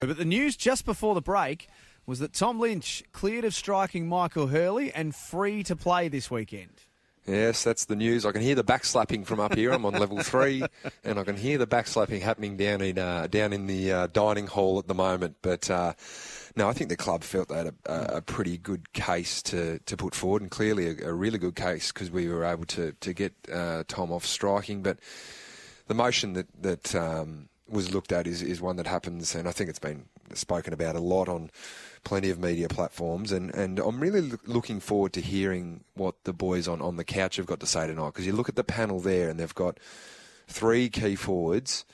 But 0.00 0.18
the 0.18 0.24
news 0.24 0.56
just 0.56 0.84
before 0.84 1.14
the 1.14 1.22
break 1.22 1.68
was 2.04 2.18
that 2.18 2.32
Tom 2.32 2.60
Lynch 2.60 3.02
cleared 3.12 3.44
of 3.44 3.54
striking 3.54 4.08
Michael 4.08 4.48
Hurley 4.48 4.92
and 4.92 5.14
free 5.14 5.62
to 5.64 5.74
play 5.74 6.08
this 6.08 6.30
weekend. 6.30 6.82
Yes, 7.26 7.64
that's 7.64 7.86
the 7.86 7.96
news. 7.96 8.24
I 8.24 8.30
can 8.30 8.40
hear 8.40 8.54
the 8.54 8.62
backslapping 8.62 9.26
from 9.26 9.40
up 9.40 9.56
here. 9.56 9.72
I'm 9.72 9.84
on 9.84 9.94
level 9.94 10.18
three, 10.22 10.62
and 11.02 11.18
I 11.18 11.24
can 11.24 11.36
hear 11.36 11.58
the 11.58 11.66
backslapping 11.66 12.20
happening 12.20 12.56
down 12.56 12.80
in 12.82 12.98
uh, 12.98 13.26
down 13.26 13.52
in 13.52 13.66
the 13.66 13.90
uh, 13.90 14.06
dining 14.06 14.46
hall 14.46 14.78
at 14.78 14.86
the 14.86 14.94
moment. 14.94 15.36
But 15.42 15.68
uh, 15.68 15.94
no, 16.54 16.68
I 16.68 16.72
think 16.72 16.88
the 16.88 16.96
club 16.96 17.24
felt 17.24 17.48
they 17.48 17.56
had 17.56 17.74
a, 17.86 18.18
a 18.18 18.22
pretty 18.22 18.58
good 18.58 18.92
case 18.92 19.42
to, 19.44 19.80
to 19.80 19.96
put 19.96 20.14
forward, 20.14 20.42
and 20.42 20.52
clearly 20.52 20.86
a, 20.86 21.08
a 21.08 21.12
really 21.12 21.38
good 21.38 21.56
case 21.56 21.90
because 21.90 22.12
we 22.12 22.28
were 22.28 22.44
able 22.44 22.66
to 22.66 22.92
to 22.92 23.12
get 23.12 23.32
uh, 23.52 23.82
Tom 23.88 24.12
off 24.12 24.24
striking. 24.24 24.82
But 24.82 24.98
the 25.88 25.94
motion 25.94 26.34
that 26.34 26.46
that 26.62 26.94
um, 26.94 27.48
was 27.68 27.92
looked 27.92 28.12
at 28.12 28.26
is, 28.26 28.42
is 28.42 28.60
one 28.60 28.76
that 28.76 28.86
happens, 28.86 29.34
and 29.34 29.48
I 29.48 29.52
think 29.52 29.68
it's 29.70 29.78
been 29.78 30.06
spoken 30.34 30.72
about 30.72 30.96
a 30.96 31.00
lot 31.00 31.28
on 31.28 31.50
plenty 32.04 32.30
of 32.30 32.38
media 32.38 32.68
platforms, 32.68 33.32
and, 33.32 33.54
and 33.54 33.78
I'm 33.78 34.00
really 34.00 34.32
looking 34.44 34.80
forward 34.80 35.12
to 35.14 35.20
hearing 35.20 35.84
what 35.94 36.14
the 36.24 36.32
boys 36.32 36.68
on, 36.68 36.80
on 36.80 36.96
the 36.96 37.04
couch 37.04 37.36
have 37.36 37.46
got 37.46 37.60
to 37.60 37.66
say 37.66 37.86
tonight. 37.86 38.08
Because 38.08 38.26
you 38.26 38.32
look 38.32 38.48
at 38.48 38.56
the 38.56 38.64
panel 38.64 39.00
there, 39.00 39.28
and 39.28 39.40
they've 39.40 39.54
got 39.54 39.78
three 40.46 40.88
key 40.88 41.16
forwards, 41.16 41.84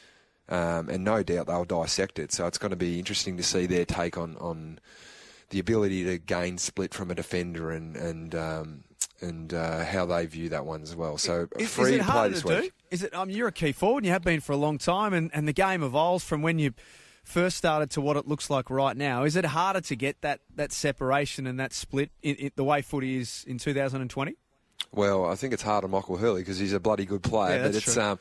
um, 0.48 0.88
and 0.88 1.05
no 1.05 1.23
doubt 1.23 1.47
they'll 1.47 1.64
dissect 1.64 2.19
it. 2.19 2.33
So 2.33 2.47
it's 2.47 2.59
going 2.59 2.70
to 2.70 2.77
be 2.77 2.98
interesting 2.98 3.36
to 3.39 3.42
see 3.42 3.66
their 3.66 3.86
take 3.86 4.19
on, 4.19 4.36
on 4.39 4.78
the 5.48 5.59
ability 5.59 6.05
to 6.05 6.19
gain 6.19 6.59
split 6.59 6.92
from 6.95 7.11
a 7.11 7.14
defender 7.14 7.70
and 7.70 7.95
and 7.97 8.34
um, 8.34 8.84
and 9.23 9.55
uh, 9.55 9.85
how 9.85 10.05
they 10.05 10.27
view 10.27 10.49
that 10.51 10.67
one 10.67 10.83
as 10.83 10.95
well. 10.95 11.17
So 11.17 11.49
Is, 11.59 11.71
free 11.71 11.85
is 11.85 11.91
it 11.91 12.03
play 12.03 12.12
harder 12.12 12.35
this 12.35 12.45
week. 12.45 12.62
do? 12.62 12.71
Is 12.91 13.03
it? 13.03 13.15
Um, 13.15 13.31
you're 13.31 13.48
a 13.48 13.53
key 13.53 13.73
forward, 13.73 13.98
and 13.98 14.07
you 14.07 14.12
have 14.12 14.23
been 14.23 14.41
for 14.41 14.53
a 14.53 14.57
long 14.57 14.79
time, 14.79 15.15
and, 15.15 15.31
and 15.33 15.48
the 15.48 15.53
game 15.53 15.83
evolves 15.83 16.25
from 16.25 16.43
when 16.43 16.59
you 16.59 16.75
first 17.25 17.57
started 17.57 17.91
to 17.91 18.01
what 18.01 18.17
it 18.17 18.27
looks 18.27 18.51
like 18.51 18.69
right 18.69 18.97
now. 18.97 19.25
Is 19.25 19.37
it 19.37 19.45
harder 19.45 19.81
to 19.81 19.97
get 19.97 20.21
that, 20.23 20.41
that 20.57 20.73
separation 20.73 21.47
and 21.47 21.59
that 21.61 21.73
split 21.73 22.11
in, 22.23 22.34
in 22.37 22.51
the 22.56 22.64
way 22.64 22.83
footy 22.83 23.19
is 23.19 23.45
in 23.47 23.59
2020? 23.59 24.34
Well, 24.95 25.25
I 25.25 25.36
think 25.36 25.55
it's 25.55 25.62
hard 25.62 25.84
on 25.84 25.91
Michael 25.92 26.17
Hurley 26.17 26.42
because 26.42 26.59
he's 26.59 26.73
a 26.73 26.81
bloody 26.81 27.07
good 27.07 27.23
player. 27.23 27.57
Yeah, 27.59 27.67
but 27.67 27.77
it's 27.77 27.95
true. 27.95 28.03
um, 28.03 28.19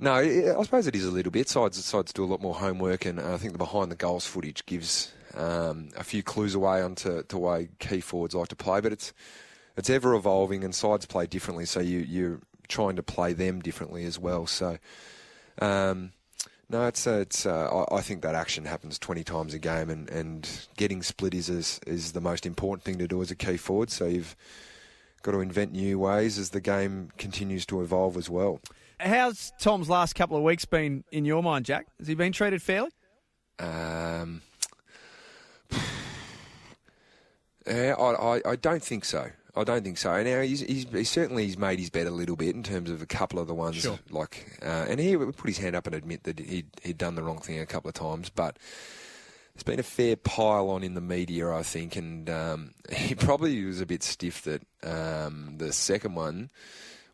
no, 0.00 0.14
I 0.14 0.58
I 0.58 0.62
suppose 0.62 0.86
it 0.86 0.96
is 0.96 1.04
a 1.04 1.10
little 1.10 1.30
bit. 1.30 1.48
Sides 1.48 1.84
sides 1.84 2.12
do 2.12 2.24
a 2.24 2.26
lot 2.26 2.40
more 2.40 2.54
homework, 2.54 3.04
and 3.04 3.20
I 3.20 3.36
think 3.36 3.52
the 3.52 3.58
behind 3.58 3.92
the 3.92 3.96
goals 3.96 4.26
footage 4.26 4.64
gives 4.66 5.12
um, 5.34 5.90
a 5.96 6.02
few 6.02 6.22
clues 6.22 6.54
away 6.54 6.82
onto 6.82 7.22
to 7.22 7.38
way 7.38 7.68
key 7.78 8.00
forwards 8.00 8.34
like 8.34 8.48
to 8.48 8.56
play. 8.56 8.80
But 8.80 8.92
it's 8.92 9.12
it's 9.76 9.90
ever 9.90 10.14
evolving, 10.14 10.64
and 10.64 10.74
sides 10.74 11.06
play 11.06 11.26
differently. 11.26 11.64
So 11.66 11.80
you 11.80 11.98
you're 12.00 12.40
trying 12.68 12.96
to 12.96 13.02
play 13.02 13.32
them 13.32 13.60
differently 13.60 14.04
as 14.04 14.18
well. 14.18 14.46
So. 14.46 14.78
Um, 15.60 16.12
no, 16.70 16.86
it's 16.86 17.04
uh, 17.04 17.18
it's. 17.22 17.46
Uh, 17.46 17.84
I, 17.90 17.96
I 17.96 18.00
think 18.00 18.22
that 18.22 18.36
action 18.36 18.64
happens 18.64 18.96
twenty 18.96 19.24
times 19.24 19.54
a 19.54 19.58
game, 19.58 19.90
and, 19.90 20.08
and 20.08 20.48
getting 20.76 21.02
split 21.02 21.34
is, 21.34 21.48
is 21.48 21.80
is 21.84 22.12
the 22.12 22.20
most 22.20 22.46
important 22.46 22.84
thing 22.84 22.96
to 22.98 23.08
do 23.08 23.20
as 23.20 23.32
a 23.32 23.34
key 23.34 23.56
forward. 23.56 23.90
So 23.90 24.06
you've 24.06 24.36
got 25.22 25.32
to 25.32 25.40
invent 25.40 25.72
new 25.72 25.98
ways 25.98 26.38
as 26.38 26.50
the 26.50 26.60
game 26.60 27.10
continues 27.18 27.66
to 27.66 27.82
evolve 27.82 28.16
as 28.16 28.30
well. 28.30 28.60
How's 29.00 29.52
Tom's 29.58 29.88
last 29.88 30.14
couple 30.14 30.36
of 30.36 30.42
weeks 30.44 30.64
been 30.64 31.02
in 31.10 31.24
your 31.24 31.42
mind, 31.42 31.64
Jack? 31.64 31.86
Has 31.98 32.06
he 32.06 32.14
been 32.14 32.32
treated 32.32 32.62
fairly? 32.62 32.90
Um, 33.58 34.42
yeah, 37.66 37.94
I, 37.98 38.36
I, 38.36 38.40
I 38.50 38.56
don't 38.56 38.82
think 38.82 39.04
so. 39.04 39.30
I 39.56 39.64
don't 39.64 39.82
think 39.82 39.98
so. 39.98 40.22
Now 40.22 40.40
he's, 40.42 40.60
he's, 40.60 40.86
he's 40.90 41.10
certainly 41.10 41.44
he's 41.46 41.58
made 41.58 41.78
his 41.78 41.90
bet 41.90 42.06
a 42.06 42.10
little 42.10 42.36
bit 42.36 42.54
in 42.54 42.62
terms 42.62 42.90
of 42.90 43.02
a 43.02 43.06
couple 43.06 43.38
of 43.38 43.46
the 43.46 43.54
ones 43.54 43.76
Sure. 43.76 43.98
like, 44.10 44.58
uh, 44.62 44.86
and 44.88 45.00
he 45.00 45.16
would 45.16 45.36
put 45.36 45.48
his 45.48 45.58
hand 45.58 45.74
up 45.76 45.86
and 45.86 45.94
admit 45.94 46.22
that 46.24 46.38
he'd, 46.38 46.68
he'd 46.82 46.98
done 46.98 47.14
the 47.14 47.22
wrong 47.22 47.40
thing 47.40 47.58
a 47.58 47.66
couple 47.66 47.88
of 47.88 47.94
times, 47.94 48.30
but. 48.30 48.56
There's 49.54 49.64
been 49.64 49.80
a 49.80 49.82
fair 49.82 50.16
pile 50.16 50.70
on 50.70 50.82
in 50.84 50.94
the 50.94 51.00
media, 51.02 51.50
I 51.50 51.62
think, 51.64 51.96
and 51.96 52.30
um, 52.30 52.70
he 52.96 53.14
probably 53.14 53.62
was 53.64 53.80
a 53.80 53.84
bit 53.84 54.02
stiff 54.02 54.42
that 54.42 54.62
um, 54.82 55.56
the 55.58 55.72
second 55.72 56.14
one 56.14 56.50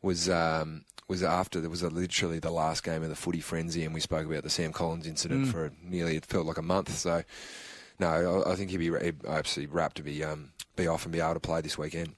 was 0.02 0.28
um, 0.28 0.84
was 1.08 1.22
after 1.24 1.60
there 1.60 1.70
was 1.70 1.82
a, 1.82 1.88
literally 1.88 2.38
the 2.38 2.50
last 2.50 2.84
game 2.84 3.02
of 3.02 3.08
the 3.08 3.16
footy 3.16 3.40
frenzy, 3.40 3.84
and 3.84 3.94
we 3.94 4.00
spoke 4.00 4.26
about 4.26 4.44
the 4.44 4.50
Sam 4.50 4.72
Collins 4.72 5.06
incident 5.08 5.48
for 5.48 5.72
nearly 5.82 6.16
it 6.16 6.26
felt 6.26 6.46
like 6.46 6.58
a 6.58 6.62
month. 6.62 6.96
So, 6.96 7.22
no, 7.98 8.42
I, 8.46 8.52
I 8.52 8.54
think 8.54 8.70
he'd 8.70 8.76
be 8.76 8.90
he'd 9.02 9.24
absolutely 9.26 9.74
rapt 9.74 9.96
to 9.96 10.02
be 10.02 10.22
um, 10.22 10.50
be 10.76 10.86
off 10.86 11.04
and 11.04 11.12
be 11.12 11.20
able 11.20 11.34
to 11.34 11.40
play 11.40 11.62
this 11.62 11.78
weekend. 11.78 12.14